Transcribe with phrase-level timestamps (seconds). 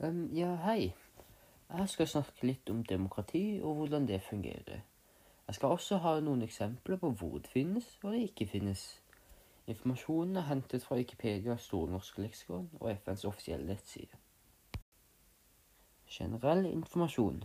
[0.00, 0.92] Um, ja, hei.
[1.72, 4.82] Jeg skal snakke litt om demokrati og hvordan det fungerer.
[5.46, 8.82] Jeg skal også ha noen eksempler på hvor det finnes og det ikke finnes.
[9.66, 14.20] Informasjonen er hentet fra Wikipedia, Store norske leksikon og FNs offisielle nettside.
[16.10, 17.44] Generell informasjon.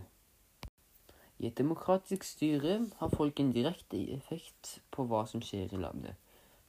[1.38, 6.20] I et demokratisk styre har folk en direkte effekt på hva som skjer i landet.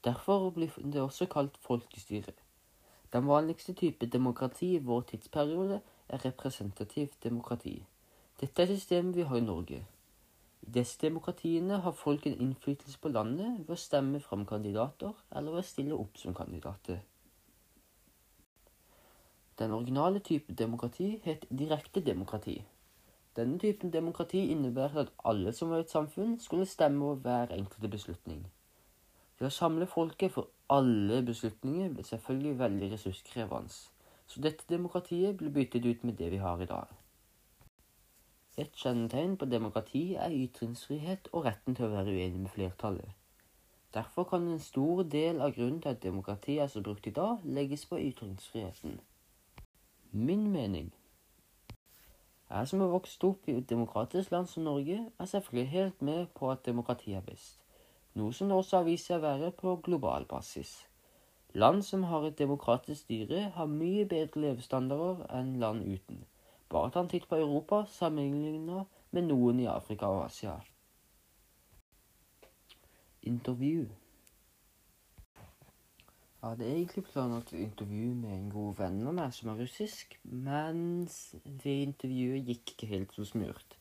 [0.04, 2.32] Derfor blir det også kalt folkestyre.
[3.14, 7.85] Den vanligste type demokrati i vår tidsperiode er representativt demokrati.
[8.41, 9.85] Dette er systemet vi har i Norge.
[10.62, 15.52] I disse demokratiene har folk en innflytelse på landet ved å stemme fram kandidater eller
[15.52, 17.04] ved å stille opp som kandidater.
[19.59, 22.63] Den originale type demokrati het direkte demokrati.
[23.35, 27.54] Denne typen demokrati innebærer at alle som var i et samfunn, skulle stemme over hver
[27.54, 28.45] enkelte beslutning.
[29.44, 33.74] Det å samle folket for alle beslutninger ble selvfølgelig veldig ressurskrevende,
[34.32, 36.94] så dette demokratiet ble byttet ut med det vi har i dag.
[38.64, 43.10] Et kjennetegn på demokrati er ytringsfrihet og retten til å være uenig med flertallet.
[43.94, 47.44] Derfor kan en stor del av grunnen til at demokrati er så brukt i dag,
[47.44, 48.96] legges på ytringsfriheten.
[50.12, 50.94] Min mening
[52.48, 56.26] Jeg som har vokst opp i et demokratisk land som Norge, er selvfølgelig helt med
[56.40, 57.63] på at demokrati er best
[58.20, 60.74] noe som også har vist seg å være på global basis.
[61.54, 66.24] Land som har et demokratisk styre, har mye bedre levestandarder enn land uten.
[66.69, 70.56] Bare ta en titt på Europa sammenlignet med noen i Afrika og Asia.
[73.30, 73.86] Intervju.
[76.44, 80.18] Jeg hadde egentlig planlagt et intervju med en god venn av meg som er russisk,
[80.25, 81.06] men
[81.46, 83.78] det intervjuet gikk ikke helt så smurt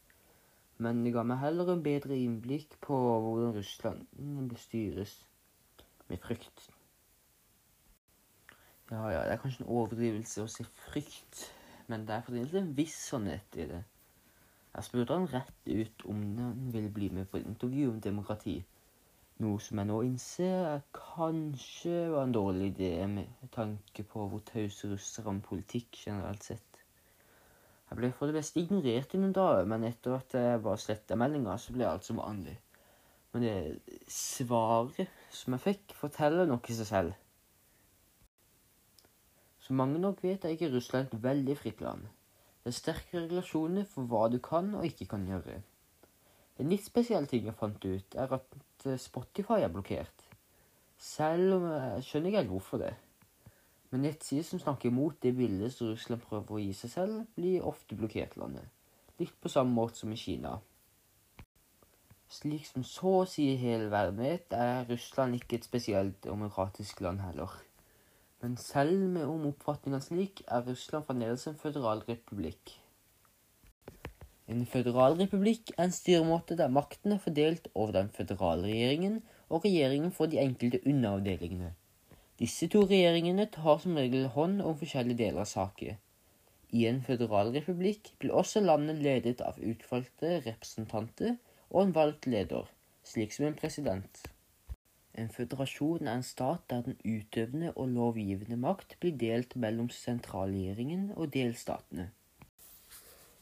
[0.83, 4.07] men det ga meg heller en bedre innblikk på hvordan Russland
[4.51, 5.17] bestyres
[6.09, 6.69] med frykt.
[8.91, 11.47] Ja, ja, det er kanskje en overdrivelse å si frykt,
[11.89, 13.81] men det er for en viss sannhet i det.
[14.73, 18.59] Jeg spurte han rett ut om han ville bli med på et intervju om demokrati,
[19.45, 24.45] noe som jeg nå innser er kanskje var en dårlig idé med tanke på hvor
[24.53, 26.72] tause russere om politikk generelt sett.
[27.93, 31.17] Jeg ble for det beste ignorert i noen dager, men etter at jeg bare sletta
[31.21, 32.55] meldinga, så ble alt som vanlig.
[33.35, 37.19] Men det svaret som jeg fikk, forteller nok i seg selv.
[39.61, 42.09] Som mange nok vet, er ikke Russland et veldig fritt land.
[42.65, 45.61] Det er sterke regulasjoner for hva du kan og ikke kan gjøre.
[46.65, 50.31] En litt spesiell ting jeg fant ut, er at Spotify er blokkert.
[50.97, 52.95] Selv om jeg skjønner ikke helt hvorfor det.
[53.93, 57.65] Men nettsider som snakker imot det bildet som Russland prøver å gi seg selv, blir
[57.69, 58.65] ofte blokkert landet.
[59.21, 60.57] Litt på samme måte som i Kina.
[62.33, 67.21] Slik som så å si hele verden vet, er Russland ikke et spesielt demokratisk land
[67.21, 67.59] heller.
[68.41, 72.73] Men selv med om oppfatninga slik, er Russland fremdeles en føderalrepublikk.
[74.49, 79.21] En føderalrepublikk er en styremåte der makten er fordelt over den føderale regjeringen
[79.53, 81.75] og regjeringen for de enkelte underavdelingene.
[82.43, 85.99] Disse to regjeringene tar som regel hånd om forskjellige deler av saker.
[86.75, 91.37] I en føderalrepublikk blir også landet ledet av utvalgte representanter
[91.69, 92.65] og en valgt leder,
[93.07, 94.25] slik som en president.
[95.15, 101.13] En føderasjon er en stat der den utøvende og lovgivende makt blir delt mellom sentralregjeringen
[101.15, 102.09] og delstatene.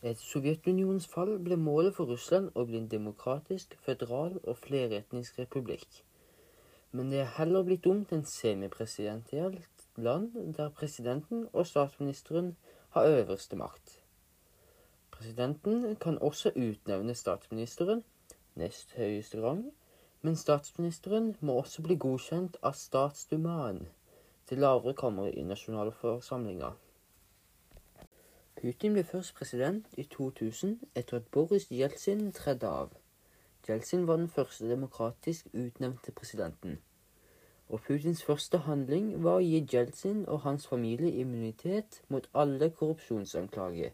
[0.03, 6.03] Etter Sovjetunionens fall ble målet for Russland å bli en demokratisk, føderal og fleretnisk republikk
[6.93, 12.56] men det er heller blitt om til en semipresidentielt land der presidenten og statsministeren
[12.97, 14.01] har øverste makt.
[15.11, 18.05] Presidenten kan også utnevne statsministeren,
[18.55, 19.73] nest høyeste rang,
[20.23, 23.87] men statsministeren må også bli godkjent av statsdumaen,
[24.50, 26.73] det lavere kammeret i nasjonalforsamlinga.
[28.61, 32.91] Putin ble først president i 2000 etter at Boris Jeltsin tredde av.
[33.69, 36.78] Jeltsin var den første demokratisk utnevnte presidenten,
[37.69, 43.90] og Putins første handling var å gi Jeltsin og hans familie immunitet mot alle korrupsjonsanklager.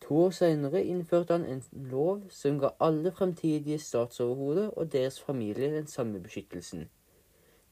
[0.00, 5.72] To år senere innførte han en lov som ga alle fremtidige statsoverhoder og deres familie
[5.72, 6.88] den samme beskyttelsen.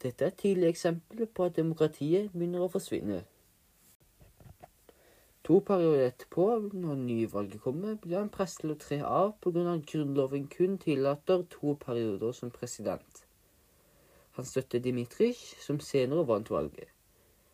[0.03, 3.23] Dette er et tidlig eksempel på at demokratiet begynner å forsvinne.
[5.45, 9.65] To perioder etterpå, når nyvalget kommer, blir han prest til å tre av pga.
[9.75, 13.27] at grunnloven kun tillater to perioder som president.
[14.37, 16.89] Han støtter Dmitrij, som senere vant valget.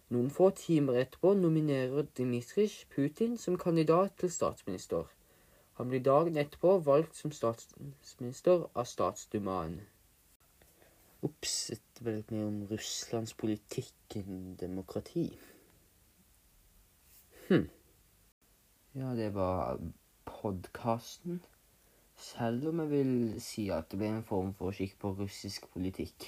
[0.08, 5.10] Noen få timer etterpå nominerer Dmitrij Putin som kandidat til statsminister.
[5.72, 9.80] Han blir dagen etterpå valgt som statsminister av statsdumaen.
[11.20, 15.26] Ble litt mer om Russlands politikk enn demokrati.
[17.48, 17.66] Hm.
[18.94, 19.78] Ja, det var
[20.24, 21.42] podkasten.
[22.16, 26.26] Selv om jeg vil si at det ble en form for skikk på russisk politikk.